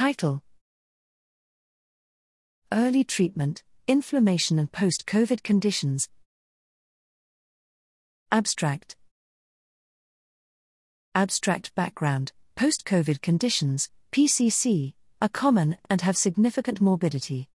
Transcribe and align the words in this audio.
Title 0.00 0.42
Early 2.72 3.04
Treatment, 3.04 3.62
Inflammation 3.86 4.58
and 4.58 4.72
Post 4.72 5.04
COVID 5.04 5.42
Conditions. 5.42 6.08
Abstract 8.32 8.96
Abstract 11.14 11.74
Background 11.74 12.32
Post 12.56 12.86
COVID 12.86 13.20
conditions, 13.20 13.90
PCC, 14.10 14.94
are 15.20 15.28
common 15.28 15.76
and 15.90 16.00
have 16.00 16.16
significant 16.16 16.80
morbidity. 16.80 17.50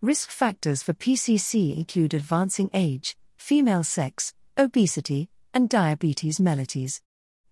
Risk 0.00 0.30
factors 0.30 0.84
for 0.84 0.92
PCC 0.92 1.76
include 1.76 2.14
advancing 2.14 2.70
age, 2.72 3.16
female 3.38 3.82
sex, 3.82 4.34
obesity, 4.56 5.30
and 5.52 5.68
diabetes 5.68 6.38
mellitus. 6.38 7.00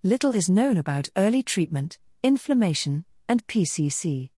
Little 0.04 0.36
is 0.36 0.48
known 0.48 0.76
about 0.76 1.08
early 1.16 1.42
treatment, 1.42 1.98
inflammation, 2.22 3.04
and 3.28 3.44
PCC. 3.48 4.30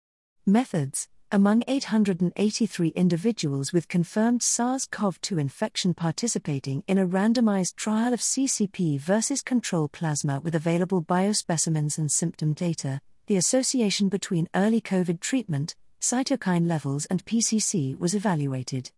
Methods 0.50 1.09
Among 1.29 1.61
883 1.68 2.88
individuals 2.96 3.74
with 3.74 3.89
confirmed 3.89 4.42
SARS 4.42 4.86
CoV 4.86 5.19
2 5.19 5.39
infection 5.39 5.93
participating 5.93 6.86
in 6.88 6.97
a 6.97 7.05
randomized 7.05 7.75
trial 7.75 8.14
of 8.14 8.21
CCP 8.21 8.97
versus 8.97 9.41
control 9.41 9.89
plasma 9.89 10.39
with 10.39 10.55
available 10.55 11.04
biospecimens 11.04 11.97
and 11.97 12.10
symptom 12.10 12.54
data, 12.54 13.02
the 13.25 13.36
association 13.36 14.07
between 14.07 14.47
early 14.55 14.79
COVID 14.79 15.19
treatment, 15.19 15.75
cytokine 16.00 16.66
levels, 16.66 17.04
and 17.07 17.25
PCC 17.25 18.00
was 18.00 18.16
evaluated. 18.16 18.91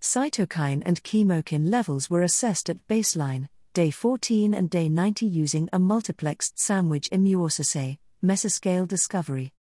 Cytokine 0.00 0.84
and 0.86 1.02
chemokine 1.02 1.68
levels 1.68 2.10
were 2.10 2.22
assessed 2.22 2.70
at 2.70 2.86
baseline, 2.86 3.48
day 3.74 3.90
14 3.90 4.54
and 4.54 4.70
day 4.70 4.88
90 4.88 5.26
using 5.26 5.68
a 5.72 5.80
multiplexed 5.80 6.52
sandwich 6.54 7.10
immunoassay, 7.10 7.98
mesoscale 8.24 8.86
discovery. 8.86 9.52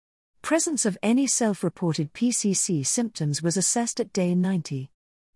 Presence 0.43 0.85
of 0.85 0.99
any 1.03 1.27
self 1.27 1.63
reported 1.63 2.13
PCC 2.13 2.85
symptoms 2.85 3.43
was 3.43 3.57
assessed 3.57 4.01
at 4.01 4.13
day 4.13 4.35
90. 4.35 4.91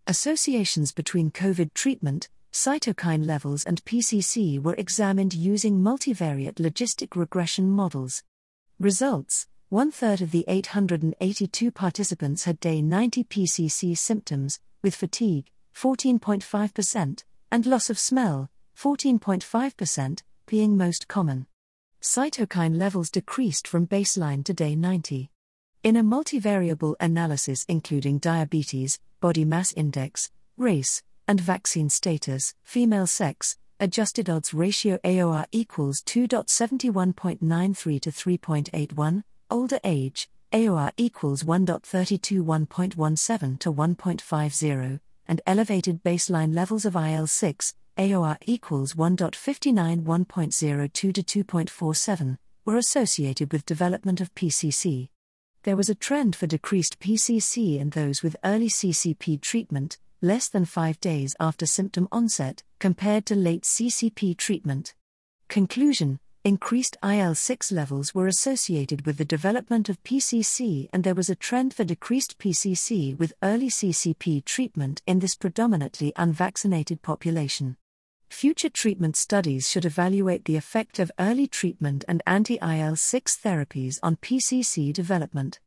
Associations 0.06 0.92
between 0.92 1.30
COVID 1.30 1.72
treatment, 1.74 2.28
cytokine 2.52 3.24
levels, 3.24 3.64
and 3.64 3.84
PCC 3.84 4.60
were 4.60 4.74
examined 4.74 5.34
using 5.34 5.80
multivariate 5.80 6.54
logistic 6.54 7.16
regression 7.16 7.70
models. 7.70 8.22
Results 8.80 9.46
One 9.68 9.92
third 9.92 10.20
of 10.20 10.30
the 10.30 10.44
882 10.48 11.70
participants 11.70 12.44
had 12.44 12.58
day 12.58 12.82
90 12.82 13.24
PCC 13.24 13.96
symptoms, 13.96 14.58
with 14.82 14.94
fatigue, 14.96 15.46
14.5%, 15.76 17.24
and 17.52 17.66
loss 17.66 17.88
of 17.88 17.98
smell, 17.98 18.50
14.5%, 18.76 20.22
being 20.46 20.76
most 20.76 21.08
common. 21.08 21.46
Cytokine 22.04 22.76
levels 22.76 23.08
decreased 23.08 23.66
from 23.66 23.86
baseline 23.86 24.44
to 24.44 24.52
day 24.52 24.76
90. 24.76 25.30
In 25.82 25.96
a 25.96 26.04
multivariable 26.04 26.96
analysis 27.00 27.64
including 27.66 28.18
diabetes, 28.18 29.00
body 29.20 29.46
mass 29.46 29.72
index, 29.72 30.30
race, 30.58 31.02
and 31.26 31.40
vaccine 31.40 31.88
status, 31.88 32.54
female 32.62 33.06
sex, 33.06 33.56
adjusted 33.80 34.28
odds 34.28 34.52
ratio 34.52 34.98
AOR 35.02 35.46
equals 35.50 36.02
2.71.93 36.02 38.00
to 38.02 38.10
3.81, 38.10 39.24
older 39.50 39.80
age, 39.82 40.28
AOR 40.52 40.92
equals 40.98 41.42
1.32 41.42 42.44
1.17 42.44 43.58
to 43.60 43.72
1.50, 43.72 45.00
and 45.26 45.40
elevated 45.46 46.04
baseline 46.04 46.54
levels 46.54 46.84
of 46.84 46.96
IL 46.96 47.26
6, 47.26 47.74
AOR 47.96 48.36
equals 48.44 48.94
1.59 48.94 50.02
1.02 50.02 50.92
to 50.92 51.12
2.47, 51.12 52.38
were 52.64 52.76
associated 52.76 53.52
with 53.52 53.64
development 53.64 54.20
of 54.20 54.34
PCC. 54.34 55.10
There 55.62 55.76
was 55.76 55.88
a 55.88 55.94
trend 55.94 56.34
for 56.34 56.48
decreased 56.48 56.98
PCC 56.98 57.78
in 57.78 57.90
those 57.90 58.20
with 58.20 58.34
early 58.42 58.68
CCP 58.68 59.40
treatment, 59.40 59.98
less 60.20 60.48
than 60.48 60.64
five 60.64 60.98
days 60.98 61.36
after 61.38 61.66
symptom 61.66 62.08
onset, 62.10 62.64
compared 62.80 63.26
to 63.26 63.36
late 63.36 63.62
CCP 63.62 64.36
treatment. 64.36 64.94
Conclusion 65.48 66.18
Increased 66.42 66.96
IL 67.02 67.36
6 67.36 67.70
levels 67.70 68.12
were 68.12 68.26
associated 68.26 69.06
with 69.06 69.18
the 69.18 69.24
development 69.24 69.88
of 69.88 70.02
PCC, 70.02 70.88
and 70.92 71.04
there 71.04 71.14
was 71.14 71.30
a 71.30 71.36
trend 71.36 71.72
for 71.72 71.84
decreased 71.84 72.38
PCC 72.38 73.16
with 73.16 73.32
early 73.40 73.70
CCP 73.70 74.44
treatment 74.44 75.00
in 75.06 75.20
this 75.20 75.36
predominantly 75.36 76.12
unvaccinated 76.16 77.00
population. 77.00 77.76
Future 78.28 78.68
treatment 78.68 79.16
studies 79.16 79.68
should 79.70 79.84
evaluate 79.84 80.44
the 80.44 80.56
effect 80.56 80.98
of 80.98 81.12
early 81.18 81.46
treatment 81.46 82.04
and 82.08 82.22
anti 82.26 82.58
IL 82.62 82.96
6 82.96 83.36
therapies 83.36 83.98
on 84.02 84.16
PCC 84.16 84.92
development. 84.92 85.60